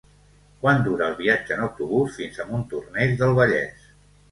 [0.63, 3.89] Quant dura el viatge en autobús fins a Montornès del Vallès?